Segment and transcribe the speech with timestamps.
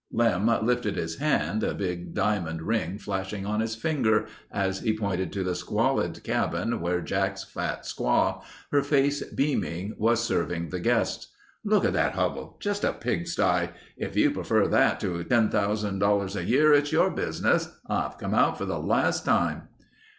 [0.11, 5.31] Lem lifted his hand, a big diamond ring flashing on his finger as he pointed
[5.33, 8.41] to the squalid cabin where Jack's fat squaw,
[8.71, 11.27] her face beaming, was serving the guests.
[11.63, 12.57] "Look at that hovel.
[12.59, 13.73] Just a pig sty.
[13.95, 17.69] If you prefer that to $10,000 a year, it's your business.
[17.87, 19.67] I've come out for the last time...."